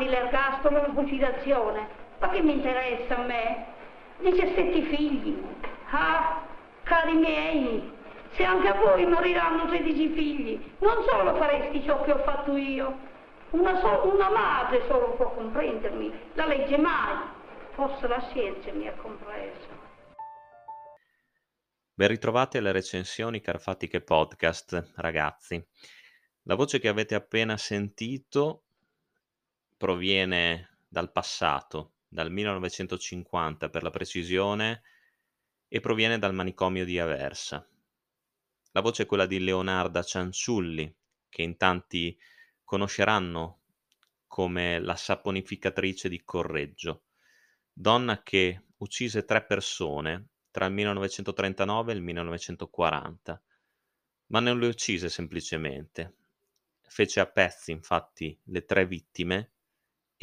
[0.00, 1.88] 30 anni l'ergastolo e la fucilazione.
[2.18, 3.66] Ma che mi interessa a me?
[4.20, 5.42] 17 figli.
[5.90, 6.42] Ah,
[6.82, 7.92] cari miei,
[8.32, 13.08] se anche a voi moriranno 13 figli, non solo faresti ciò che ho fatto io.
[13.50, 17.38] Una, so una madre solo può comprendermi, la legge mai.
[17.72, 19.78] Forse la scienza mi ha compreso.
[21.94, 25.62] Ben ritrovati alle recensioni Carfatiche Podcast, ragazzi.
[26.44, 28.64] La voce che avete appena sentito
[29.80, 34.82] proviene dal passato, dal 1950 per la precisione,
[35.68, 37.66] e proviene dal manicomio di Aversa.
[38.72, 40.94] La voce è quella di Leonarda Cianciulli,
[41.30, 42.14] che in tanti
[42.62, 43.62] conosceranno
[44.26, 47.04] come la saponificatrice di Correggio,
[47.72, 53.42] donna che uccise tre persone tra il 1939 e il 1940,
[54.26, 56.16] ma non le uccise semplicemente.
[56.82, 59.52] Fece a pezzi, infatti, le tre vittime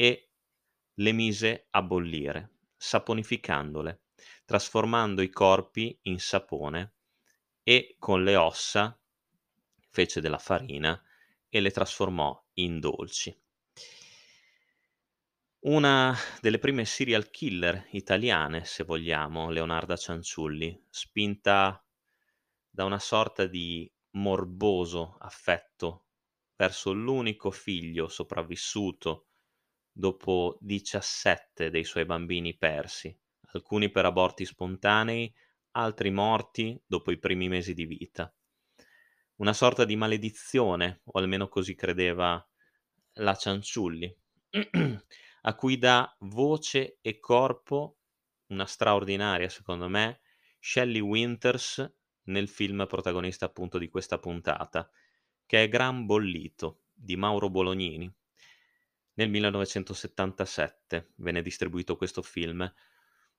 [0.00, 0.30] e
[0.94, 4.02] le mise a bollire, saponificandole,
[4.44, 6.94] trasformando i corpi in sapone
[7.64, 8.96] e con le ossa
[9.90, 11.02] fece della farina
[11.48, 13.36] e le trasformò in dolci.
[15.62, 21.84] Una delle prime serial killer italiane, se vogliamo, Leonarda Cianciulli, spinta
[22.70, 26.06] da una sorta di morboso affetto
[26.54, 29.27] verso l'unico figlio sopravvissuto
[29.98, 33.12] dopo 17 dei suoi bambini persi,
[33.52, 35.34] alcuni per aborti spontanei,
[35.72, 38.32] altri morti dopo i primi mesi di vita.
[39.38, 42.48] Una sorta di maledizione, o almeno così credeva
[43.14, 44.16] la Cianciulli.
[45.42, 47.98] a cui dà voce e corpo
[48.48, 50.20] una straordinaria, secondo me,
[50.60, 51.92] Shelley Winters
[52.26, 54.88] nel film protagonista appunto di questa puntata,
[55.44, 58.12] che è Gran Bollito di Mauro Bolognini.
[59.18, 62.72] Nel 1977 venne distribuito questo film,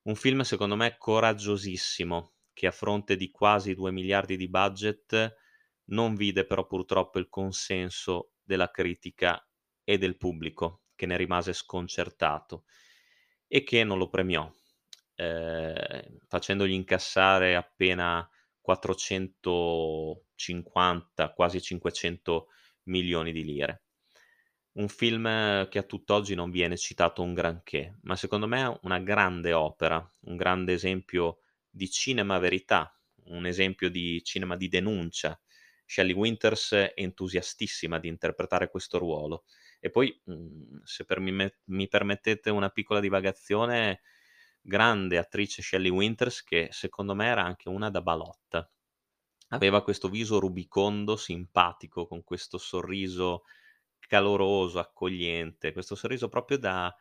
[0.01, 5.37] un film secondo me coraggiosissimo, che a fronte di quasi 2 miliardi di budget
[5.85, 9.41] non vide però purtroppo il consenso della critica
[9.85, 12.65] e del pubblico che ne rimase sconcertato
[13.47, 14.51] e che non lo premiò,
[15.15, 18.29] eh, facendogli incassare appena
[18.59, 22.47] 450, quasi 500
[22.83, 23.83] milioni di lire.
[24.73, 28.99] Un film che a tutt'oggi non viene citato un granché, ma secondo me è una
[28.99, 35.39] grande opera, un grande esempio di cinema verità, un esempio di cinema di denuncia.
[35.85, 39.43] Shelley Winters è entusiastissima di interpretare questo ruolo
[39.79, 44.01] e poi, mhmm, se per mi, me- mi permettete una piccola divagazione,
[44.61, 48.69] grande attrice Shelley Winters che secondo me era anche una da balotta.
[49.49, 53.43] Aveva questo viso rubicondo, simpatico, con questo sorriso
[54.07, 56.93] caloroso, accogliente, questo sorriso proprio da,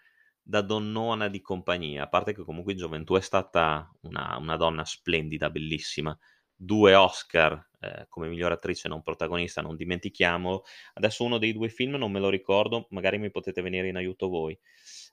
[0.42, 4.84] da donnona di compagnia, a parte che comunque in gioventù è stata una, una donna
[4.84, 6.16] splendida, bellissima,
[6.54, 10.62] due Oscar eh, come miglior attrice non protagonista, non dimentichiamo.
[10.94, 14.28] Adesso uno dei due film non me lo ricordo, magari mi potete venire in aiuto
[14.28, 14.58] voi.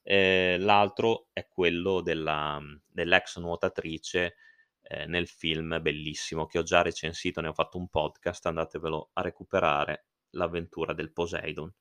[0.04, 4.36] Eh, l'altro è quello della, dell'ex nuotatrice
[4.82, 9.22] eh, nel film bellissimo che ho già recensito, ne ho fatto un podcast, andatevelo a
[9.22, 11.74] recuperare, l'avventura del Poseidon.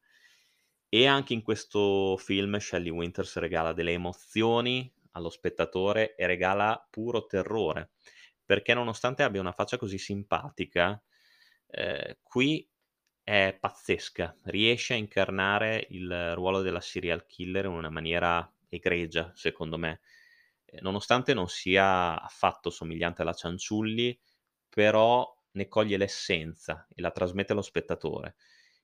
[0.88, 7.26] E anche in questo film Shelley Winters regala delle emozioni allo spettatore e regala puro
[7.26, 7.90] terrore
[8.44, 11.02] perché nonostante abbia una faccia così simpatica,
[11.68, 12.68] eh, qui
[13.22, 19.78] è pazzesca, riesce a incarnare il ruolo della serial killer in una maniera egregia, secondo
[19.78, 20.00] me.
[20.66, 24.18] Eh, nonostante non sia affatto somigliante alla Cianciulli,
[24.68, 28.36] però ne coglie l'essenza e la trasmette allo spettatore.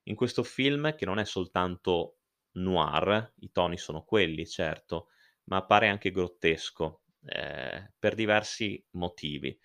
[0.04, 2.18] In questo film, che non è soltanto
[2.52, 5.08] noir, i toni sono quelli, certo,
[5.44, 9.58] ma appare anche grottesco, eh, per diversi motivi.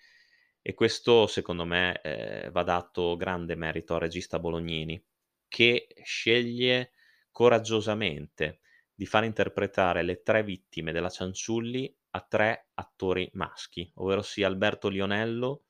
[0.60, 5.02] E questo, secondo me, eh, va dato grande merito al regista Bolognini,
[5.48, 6.92] che sceglie
[7.30, 8.60] coraggiosamente
[8.92, 14.88] di far interpretare le tre vittime della Cianciulli a tre attori maschi, ovvero sia Alberto
[14.88, 15.66] Lionello,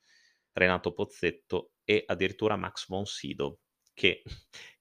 [0.53, 3.59] Renato Pozzetto e addirittura Max von Sydow,
[3.97, 4.23] che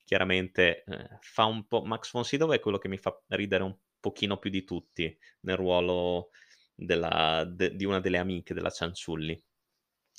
[0.03, 1.83] chiaramente eh, fa un po'...
[1.83, 5.55] Max von Sydow è quello che mi fa ridere un pochino più di tutti nel
[5.55, 6.29] ruolo
[6.75, 9.41] della, de, di una delle amiche della Cianciulli.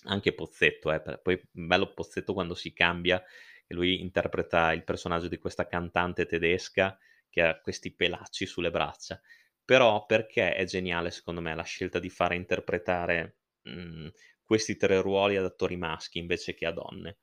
[0.04, 3.22] Anche Pozzetto, eh, poi bello Pozzetto quando si cambia
[3.66, 6.96] e lui interpreta il personaggio di questa cantante tedesca
[7.28, 9.20] che ha questi pelacci sulle braccia.
[9.64, 14.08] Però perché è geniale secondo me la scelta di fare interpretare mh,
[14.42, 17.18] questi tre ruoli ad attori maschi invece che a donne?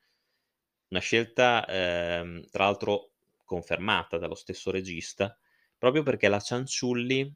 [0.94, 3.14] Una scelta, ehm, tra l'altro
[3.46, 5.38] confermata dallo stesso regista,
[5.78, 7.34] proprio perché la Cianciulli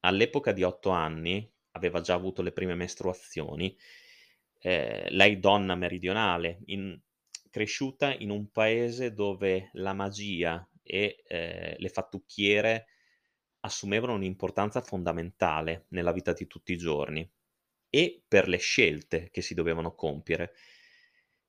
[0.00, 3.76] all'epoca di 8 anni, aveva già avuto le prime mestruazioni,
[4.60, 6.98] ehm, lei donna meridionale, in
[7.50, 12.86] cresciuta in un paese dove la magia e, ehm, le fattucchiere
[13.60, 17.28] assumevano un'importanza fondamentale nella vita di tutti i giorni
[17.90, 20.52] e per le scelte che si dovevano compiere.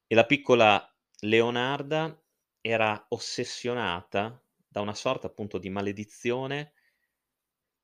[0.07, 0.91] E la piccola
[1.23, 2.19] Leonarda
[2.62, 6.73] era ossessionata da una sorta appunto di maledizione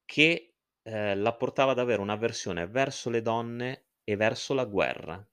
[0.05, 5.27] che, ehm, la portava ad avere un'avversione verso le donne e verso la guerra.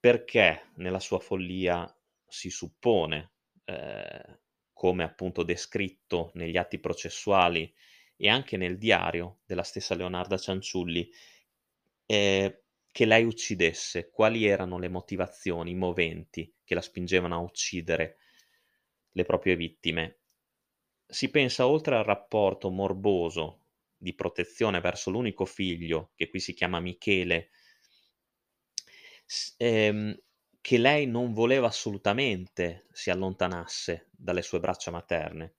[0.00, 1.84] Perché nella sua follia
[2.26, 3.32] si suppone,
[3.64, 4.38] ehm,
[4.72, 7.72] come appunto descritto negli atti processuali
[8.16, 11.10] e anche nel diario della stessa Leonarda Cianciulli,
[12.06, 12.58] ehm,
[12.98, 18.16] che lei uccidesse, quali erano le motivazioni, moventi che la spingevano a uccidere
[19.12, 20.22] le proprie vittime.
[21.06, 23.66] Si pensa oltre al rapporto morboso
[23.96, 27.50] di protezione verso l'unico figlio, che qui si chiama Michele,
[29.58, 30.20] ehm,
[30.60, 35.54] che lei non voleva assolutamente si allontanasse dalle sue braccia materne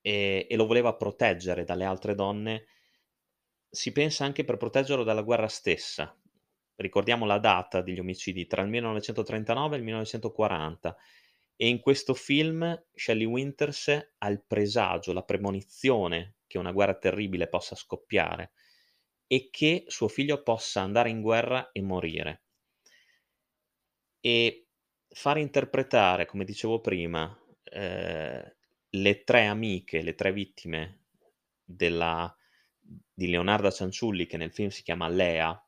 [0.00, 2.66] e e lo voleva proteggere dalle altre donne
[3.68, 6.16] si pensa anche per proteggerlo dalla guerra stessa.
[6.76, 10.96] Ricordiamo la data degli omicidi tra il 1939 e il 1940
[11.56, 17.48] e in questo film Shelley Winters ha il presagio, la premonizione che una guerra terribile
[17.48, 18.52] possa scoppiare
[19.26, 22.42] e che suo figlio possa andare in guerra e morire.
[24.20, 24.66] E
[25.08, 28.54] far interpretare, come dicevo prima, ehm,
[28.90, 31.06] le tre amiche, le tre vittime
[31.64, 32.35] della
[33.16, 35.58] di Leonarda Cianciulli, che nel film si chiama Lea,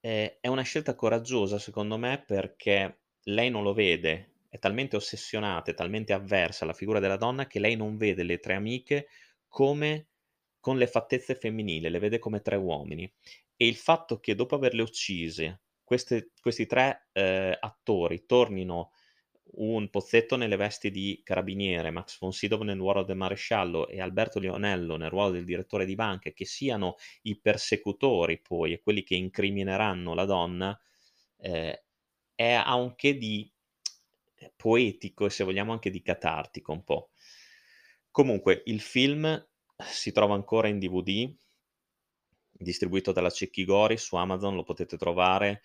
[0.00, 5.70] ehm, è una scelta coraggiosa secondo me perché lei non lo vede, è talmente ossessionata,
[5.70, 9.08] è talmente avversa alla figura della donna che lei non vede le tre amiche
[9.48, 10.08] come
[10.60, 13.10] con le fattezze femminili, le vede come tre uomini.
[13.56, 18.92] E il fatto che dopo averle uccise queste questi tre, ehm, attori tornino
[19.54, 24.38] un Pozzetto nelle vesti di carabiniere, Max von Sydow nel ruolo del maresciallo e Alberto
[24.38, 29.14] Lionello nel ruolo del direttore di banche, che siano i persecutori poi e quelli che
[29.14, 30.80] incrimineranno la donna,
[31.38, 31.74] ehm,
[32.34, 33.50] è ha un che di
[34.36, 37.10] eh, poetico e se vogliamo anche di catartico un po'.
[38.10, 41.32] Comunque il film si trova ancora in DVD,
[42.50, 45.62] distribuito dalla Cecchi Gori su Amazon, lo potete trovare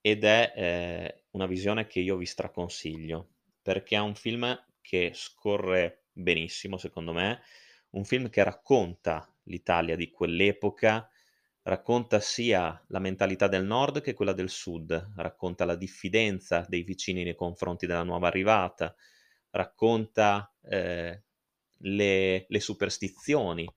[0.00, 3.28] ed è, ehm, una visione che io vi straconsiglio,
[3.62, 7.40] perché è un film che scorre benissimo secondo me,
[7.90, 11.08] un film che racconta l'Italia di quell'epoca,
[11.62, 17.24] racconta sia la mentalità del nord che quella del sud, racconta la diffidenza dei vicini
[17.24, 18.94] nei confronti della nuova arrivata,
[19.50, 21.22] racconta, ehm,
[21.78, 23.68] le le superstizioni,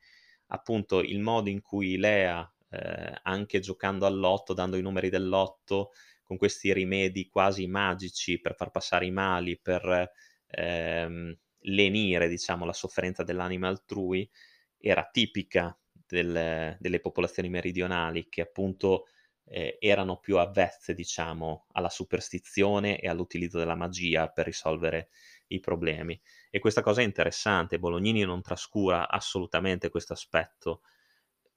[0.48, 5.28] appunto il modo in cui Lea, ehm, anche giocando al lotto, dando i numeri del
[5.28, 5.92] lotto,
[6.28, 10.12] con questi rimedi quasi magici per far passare i mali, per
[10.50, 14.30] ehm, lenire, diciamo, la sofferenza dell'anima altrui,
[14.78, 19.06] era tipica del, delle popolazioni meridionali che appunto
[19.46, 25.10] eh, erano più avvezze, diciamo, alla superstizione e all'utilizzo della magia per risolvere
[25.48, 26.20] i problemi.
[26.50, 30.82] E questa cosa è interessante, Bolognini non trascura assolutamente questo aspetto,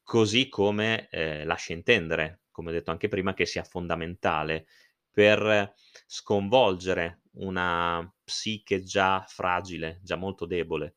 [0.03, 4.67] così come eh, lascia intendere come ho detto anche prima, che sia fondamentale
[5.11, 5.75] per
[6.07, 10.97] sconvolgere una psiche già fragile, già molto debole,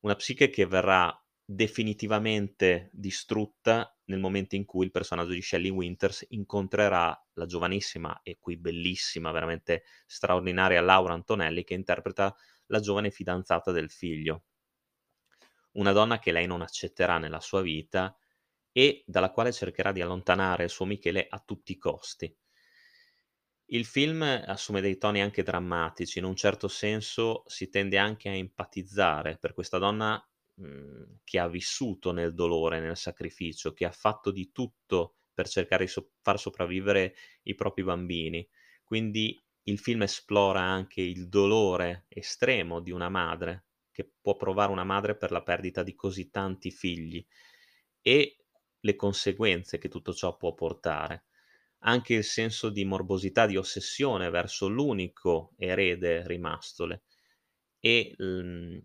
[0.00, 6.26] una psiche che verrà definitivamente distrutta nel momento in cui il personaggio di Shelley Winters
[6.30, 12.34] incontrerà la giovanissima e qui bellissima, veramente straordinaria Laura Antonelli che interpreta
[12.66, 14.44] la giovane fidanzata del figlio.
[15.72, 18.14] Una donna che lei non accetterà nella sua vita
[18.72, 22.34] e dalla quale cercherà di allontanare il suo Michele a tutti i costi.
[23.66, 28.32] Il film assume dei toni anche drammatici, in un certo senso si tende anche a
[28.32, 30.22] empatizzare per questa donna,
[30.56, 35.84] mhmm, che ha vissuto nel dolore, nel sacrificio, che ha fatto di tutto per cercare
[35.84, 37.14] di so far sopravvivere
[37.44, 38.46] i propri bambini.
[38.84, 44.84] Quindi il film esplora anche il dolore estremo di una madre, che può provare una
[44.84, 47.24] madre per la perdita di così tanti figli
[48.00, 48.36] e
[48.82, 51.24] le conseguenze che tutto ciò può portare.
[51.84, 57.02] Anche il senso di morbosità, di ossessione verso l'unico erede rimastole.
[57.80, 58.80] E, mhmm,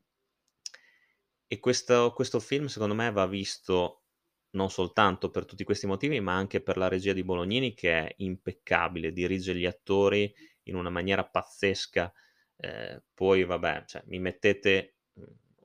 [1.50, 4.04] e questo questo film secondo me va visto
[4.52, 8.14] non soltanto per tutti questi motivi, ma anche per la regia di Bolognini che è
[8.18, 12.12] impeccabile, dirige gli attori in una maniera pazzesca.
[12.56, 14.96] Eh, poi, vabbè, cioè, mi mettete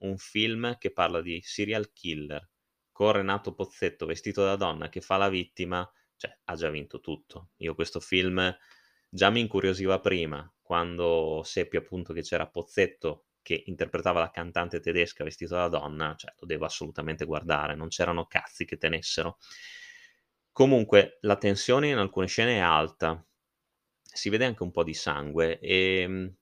[0.01, 2.51] un film che parla di serial killer
[3.03, 7.49] con Renato Pozzetto vestito da donna che fa la vittima, cioè ha già vinto tutto.
[7.57, 8.57] Io questo film
[9.09, 15.25] già mi incuriosiva prima, quando seppi appunto che c'era Pozzetto che interpretava la cantante tedesca
[15.25, 19.39] vestita da donna, cioè lo devo assolutamente guardare, non c'erano cazzi che tenessero.
[20.53, 23.21] Comunque la tensione in alcune scene è alta,
[24.01, 26.35] si vede anche un po' di sangue e, ehm,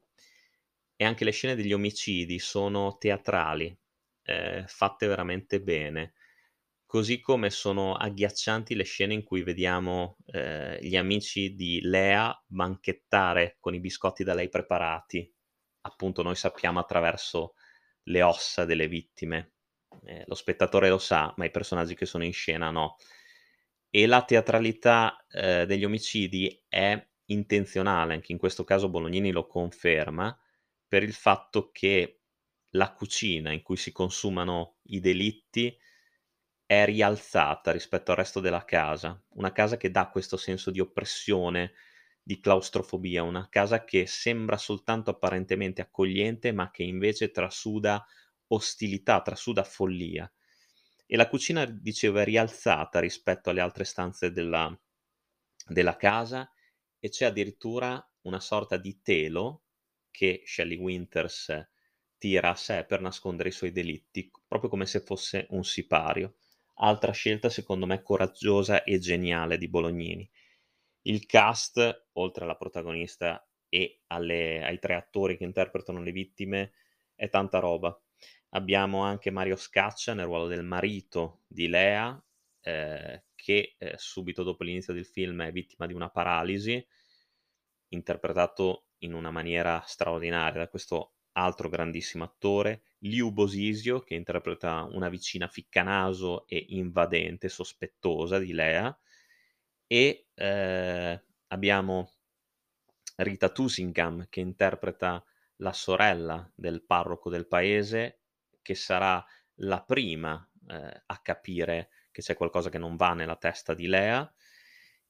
[0.95, 3.75] e anche le scene degli omicidi sono teatrali,
[4.25, 6.13] eh, fatte veramente bene.
[6.91, 13.59] Così come sono agghiaccianti le scene in cui vediamo eh, gli amici di Lea banchettare
[13.61, 15.33] con i biscotti da lei preparati
[15.83, 17.55] appunto noi sappiamo attraverso
[18.09, 19.53] le ossa delle vittime.
[20.05, 22.97] Eh, lo spettatore lo sa, ma i personaggi che sono in scena no.
[23.89, 30.37] E la teatralità eh, degli omicidi è intenzionale, anche in questo caso Bolognini lo conferma,
[30.89, 32.23] per il fatto che
[32.71, 35.77] la cucina in cui si consumano i delitti
[36.71, 41.73] è rialzata rispetto al resto della casa, una casa che dà questo senso di oppressione,
[42.23, 48.07] di claustrofobia, una casa che sembra soltanto apparentemente accogliente, ma che invece trasuda
[48.49, 50.33] ostilità, trasuda follia.
[51.07, 54.73] E la cucina, dicevo, è rialzata rispetto alle altre stanze della,
[55.67, 56.49] della casa
[57.01, 59.65] e c'è addirittura una sorta di telo
[60.13, 61.69] che Shelley Winters
[62.17, 66.37] tira a sé per nascondere i suoi delitti, proprio come se fosse un sipario.
[66.83, 70.29] Altra scelta, secondo me, coraggiosa e geniale di Bolognini.
[71.03, 76.73] Il cast, oltre alla protagonista e alle, ai tre attori che interpretano le vittime,
[77.15, 77.99] è tanta roba.
[78.51, 82.23] Abbiamo anche Mario Scaccia nel ruolo del marito di Lea,
[82.63, 86.85] eh, che eh, subito dopo l'inizio del film è vittima di una paralisi,
[87.89, 95.09] interpretato in una maniera straordinaria da questo altro grandissimo attore, Liu Bosisio, che interpreta una
[95.09, 98.97] vicina ficcanaso e invadente, sospettosa di Lea,
[99.87, 102.13] e eh, abbiamo
[103.17, 105.23] Rita Tusingam che interpreta
[105.57, 108.21] la sorella del parroco del paese,
[108.63, 109.25] che sarà
[109.57, 114.33] la prima eh, a capire che c'è qualcosa che non va nella testa di Lea.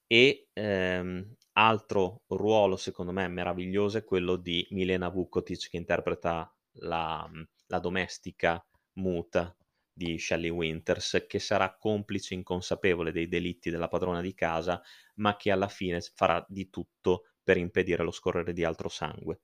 [0.07, 1.37] E ehm,
[1.67, 7.29] altro ruolo, secondo me, meraviglioso è quello di Milena Vukotic, che interpreta la,
[7.67, 8.65] la domestica
[8.95, 9.55] muta
[9.93, 14.81] di Shelley Winters, che sarà complice inconsapevole dei delitti della padrona di casa,
[15.17, 19.41] ma che alla fine farà di tutto per impedire lo scorrere di altro sangue.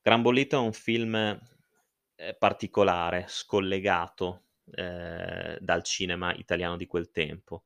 [0.00, 1.14] Gran Bollito è un film
[2.16, 7.62] eh, particolare, scollegato eh, dal cinema italiano di quel tempo.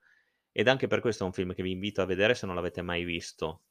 [0.58, 2.80] Ed anche per questo è un film che vi invito a vedere se non l'avete
[2.80, 3.64] mai visto.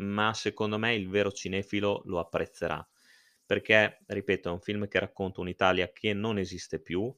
[0.00, 2.86] Ma secondo me il vero cinefilo lo apprezzerà
[3.46, 7.10] perché, ripeto, è un film che racconta un'Italia che non esiste più,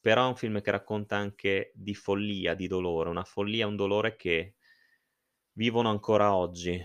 [0.00, 4.16] però è un film che racconta anche di follia, di dolore, una follia, un dolore
[4.16, 4.56] che
[5.52, 6.84] vivono ancora oggi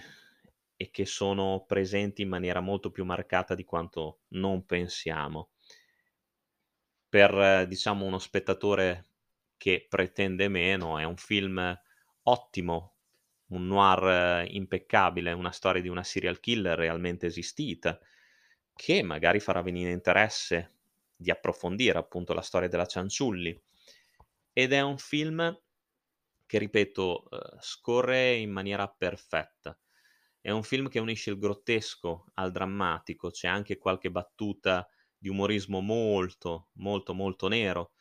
[0.77, 5.50] e che sono presenti in maniera molto più marcata di quanto non pensiamo.
[7.10, 9.09] Per, diciamo, uno spettatore
[9.60, 11.80] che pretende meno, è un film
[12.24, 12.96] ottimo,
[13.50, 18.00] un noir impeccabile, una storia di una serial killer realmente esistita,
[18.74, 20.78] che magari farà venire interesse
[21.16, 23.62] di approfondire appunto la storia della Cianciulli.
[24.54, 25.62] Ed è un film
[26.46, 29.78] che, ripeto, eh, scorre in maniera perfetta.
[30.42, 34.88] È un film che unisce il grottesco al drammatico, c'è anche qualche battuta
[35.18, 37.92] di umorismo molto, molto, molto nero.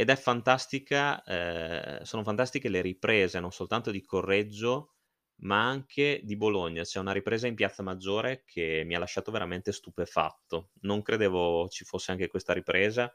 [0.00, 4.92] Ed è fantastica, eh, sono fantastiche le riprese, non soltanto di Correggio,
[5.40, 6.84] ma anche di Bologna.
[6.84, 10.70] C'è una ripresa in Piazza Maggiore che mi ha lasciato veramente stupefatto.
[10.82, 13.12] Non credevo ci fosse anche questa ripresa.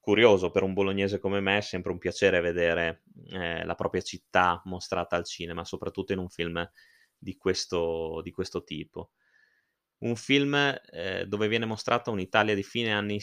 [0.00, 3.02] Curioso, per un bolognese come me è sempre un piacere vedere
[3.32, 6.66] eh, la propria città mostrata al cinema, soprattutto in un film
[7.18, 9.10] di questo, di questo tipo.
[9.98, 13.20] Un film eh, dove viene mostrata un'Italia di fine anni,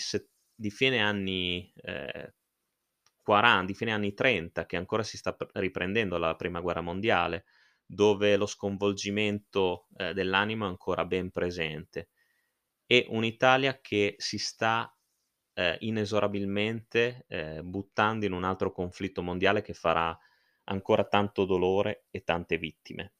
[0.54, 2.34] di fine anni eh,
[3.28, 7.44] 40, di fine anni 30, che ancora si sta riprendendo dalla prima guerra mondiale,
[7.86, 12.08] dove lo sconvolgimento eh, dell'animo è ancora ben presente
[12.86, 14.90] e un'Italia che si sta
[15.56, 20.18] eh, inesorabilmente eh, buttando in un altro conflitto mondiale che farà
[20.64, 23.12] ancora tanto dolore e tante vittime.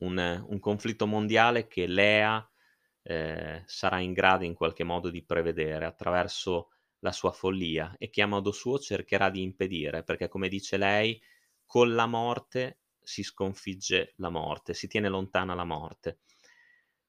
[0.00, 2.46] Un, un conflitto mondiale che l'EA
[3.04, 8.22] eh, sarà in grado in qualche modo di prevedere attraverso la sua follia e che
[8.22, 11.20] a modo suo cercherà di impedire, perché come dice lei,
[11.64, 16.20] con la morte si sconfigge la morte, si tiene lontana la morte.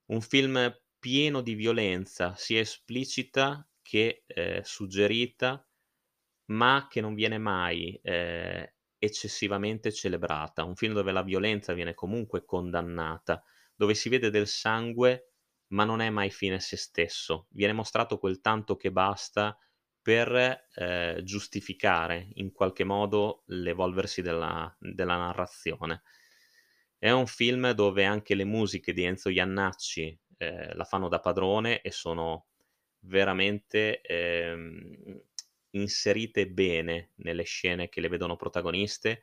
[0.05, 5.65] Un film pieno di violenza, sia esplicita che eh, suggerita,
[6.45, 10.63] ma che non viene mai eh, eccessivamente celebrata.
[10.63, 13.43] Un film dove la violenza viene comunque condannata,
[13.75, 15.33] dove si vede del sangue,
[15.67, 17.47] ma non è mai fine a se stesso.
[17.50, 19.57] Viene mostrato quel tanto che basta
[20.03, 26.03] per eh, giustificare in qualche modo l'evolversi della, della, narrazione.
[26.98, 31.81] È un film dove anche le musiche di Enzo Iannacci eh, la fanno da padrone
[31.81, 32.48] e sono
[33.05, 35.24] veramente eh,
[35.72, 39.22] inserite bene nelle scene che le vedono protagoniste,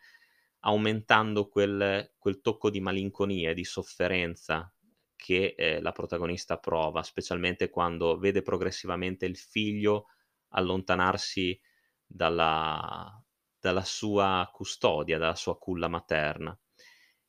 [0.61, 4.73] aumentando quel, quel tocco di malinconia e di sofferenza
[5.15, 10.07] che eh, la protagonista prova, specialmente quando vede progressivamente il figlio
[10.51, 11.59] allontanarsi
[12.07, 13.23] dalla,
[13.59, 16.59] dalla sua custodia, dalla sua culla materna.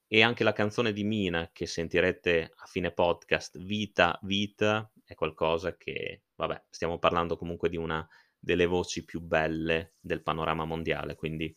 [0.07, 5.77] E anche la canzone di Mina che sentirete a fine podcast, Vita, Vita, è qualcosa
[5.77, 8.05] che, vabbè, stiamo parlando comunque di una
[8.37, 11.55] delle voci più belle del panorama mondiale, quindi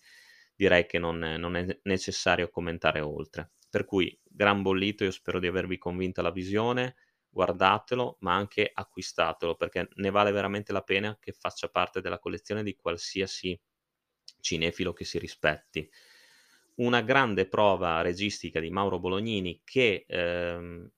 [0.54, 3.52] direi che non, non è necessario commentare oltre.
[3.68, 6.94] Per cui, gran bollito, io spero di avervi convinto la visione,
[7.34, 12.62] guardatelo, ma anche acquistatelo, perché ne vale veramente la pena che faccia parte della collezione
[12.62, 13.60] di qualsiasi
[14.40, 15.90] cinefilo che si rispetti.
[16.76, 20.90] Una grande prova registica di Mauro Bolognini che ehm,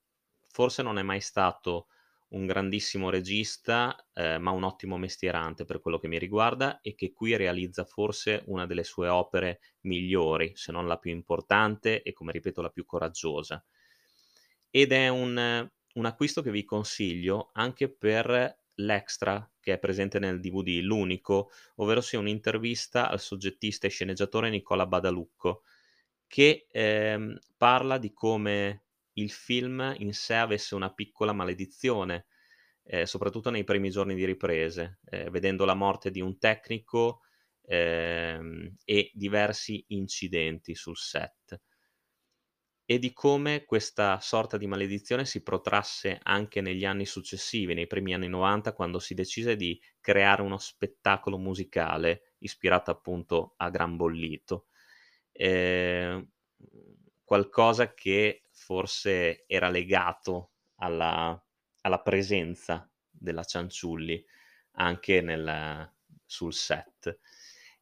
[0.49, 1.89] forse non è mai stato
[2.29, 7.13] un grandissimo regista, eh, ma un ottimo mestierante per quello che mi riguarda e che
[7.13, 12.33] qui realizza forse una delle sue opere migliori, se non la più importante e come
[12.33, 13.65] ripeto la più coraggiosa.
[14.71, 20.41] Ed è un, un acquisto che vi consiglio anche per l'extra che è presente nel
[20.41, 25.63] DVD, l'unico, ovvero sia un'intervista al soggettista e sceneggiatore Nicola Badalucco,
[26.27, 32.27] che ehm, parla di come il film in sé avesse una piccola maledizione,
[32.85, 37.23] eh, soprattutto nei primi giorni di riprese, eh, vedendo la morte di un tecnico
[37.63, 41.61] ehm, e diversi incidenti sul set
[42.89, 48.15] e di come questa sorta di maledizione si protrasse anche negli anni successivi, nei primi
[48.15, 54.67] anni 90, quando si decise di creare uno spettacolo musicale ispirato appunto a Gran Bollito.
[55.33, 56.29] Eh,
[57.25, 61.45] qualcosa che forse era legato alla,
[61.81, 64.25] alla presenza della Cianciulli
[64.79, 65.93] anche nel,
[66.25, 67.19] sul set.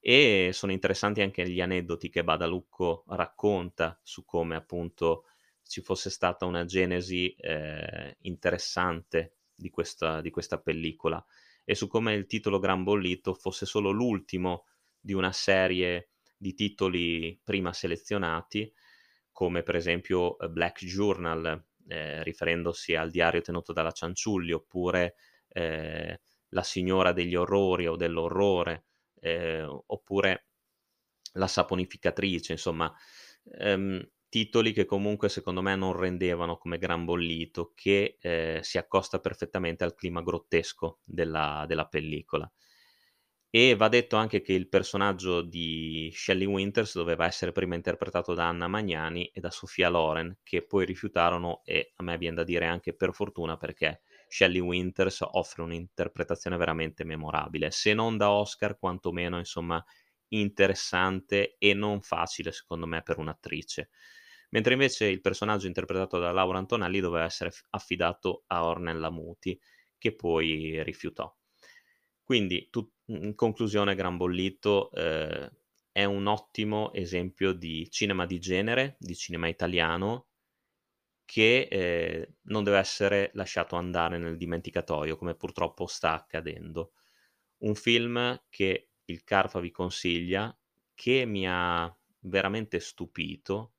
[0.06, 5.24] E sono interessanti anche gli aneddoti che Badalucco racconta su come appunto
[5.66, 11.24] ci fosse stata una genesi eh, interessante di questa, di questa pellicola
[11.64, 14.66] e su come il titolo Gran Bollito fosse solo l'ultimo
[15.00, 18.70] di una serie di titoli prima selezionati
[19.34, 25.16] come per esempio eh, Black Journal, eh, riferendosi al diario tenuto dalla Cianciulli, oppure
[25.48, 28.84] eh, La signora degli orrori o dell'orrore,
[29.24, 30.46] eh, oppure
[31.34, 32.92] La saponificatrice, insomma,
[33.58, 39.20] ehm, titoli che comunque secondo me non rendevano come gran bollito, che eh, si accosta
[39.20, 42.50] perfettamente al clima grottesco della, della pellicola.
[43.50, 48.48] E va detto anche che il personaggio di Shelley Winters doveva essere prima interpretato da
[48.48, 52.66] Anna Magnani e da Sofia Loren, che poi rifiutarono e a me viene da dire
[52.66, 54.02] anche per fortuna perché
[54.34, 59.84] Shelley Winters offre un'interpretazione veramente memorabile, se non da Oscar, quantomeno insomma
[60.28, 63.90] interessante e non facile secondo me per un'attrice.
[64.50, 69.56] Mentre invece il personaggio interpretato da Laura Antonelli doveva essere affidato a Ornella Muti,
[69.96, 71.32] che poi rifiutò.
[72.24, 75.48] Quindi, tu, in conclusione, Gran Bollito eh,
[75.92, 80.26] è un ottimo esempio di cinema di genere, di cinema italiano,
[81.24, 86.92] che eh, non deve essere lasciato andare nel dimenticatoio, come purtroppo sta accadendo.
[87.58, 90.56] Un film che il Carfa vi consiglia,
[90.94, 93.74] che mi ha veramente stupito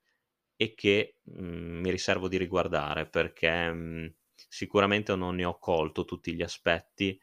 [0.56, 4.08] e che mh, mm, mi riservo di riguardare perché mh, mm,
[4.50, 7.20] sicuramente non ne ho colto tutti gli aspetti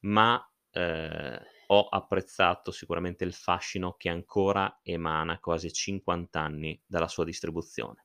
[0.00, 7.24] ma eh, ho apprezzato sicuramente il fascino che ancora emana quasi 50 anni dalla sua
[7.24, 8.01] distribuzione.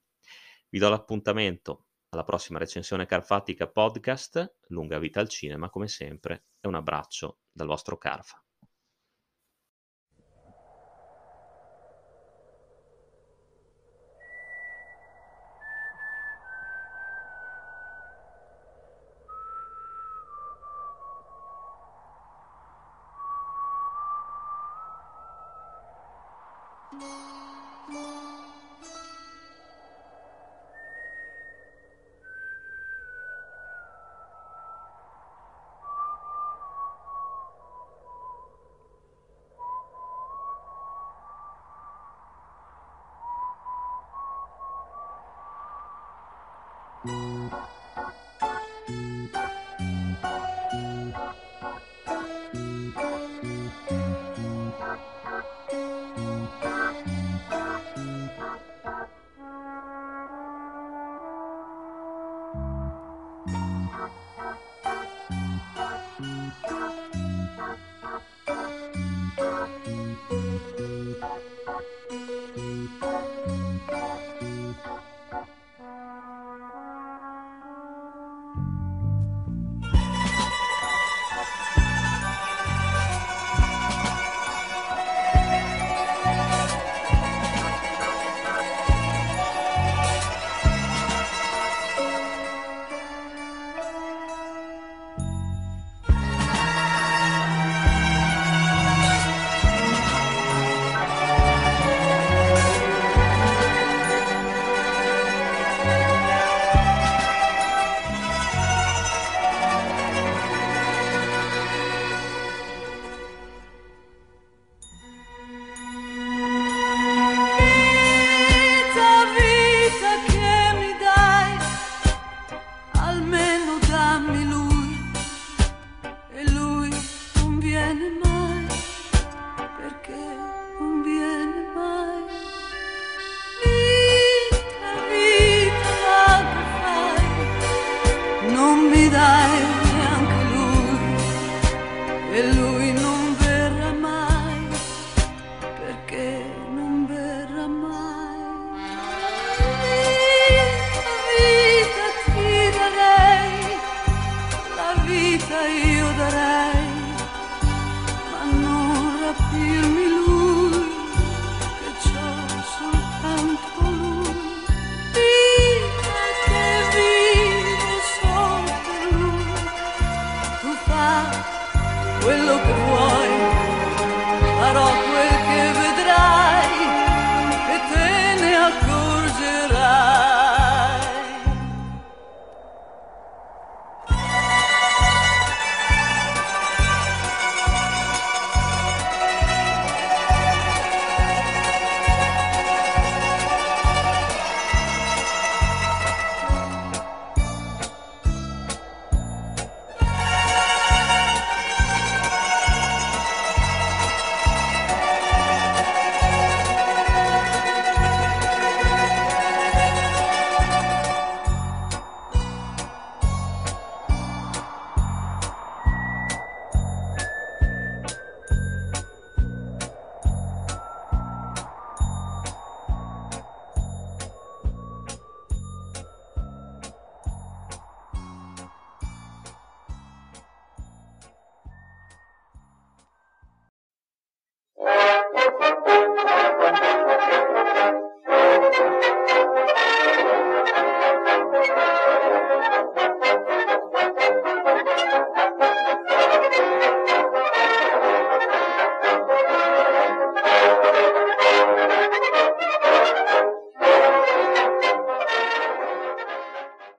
[0.69, 6.67] Vi do l'appuntamento alla prossima recensione Carfatica Podcast, lunga vita al cinema come sempre e
[6.67, 8.41] un abbraccio dal vostro Carfa.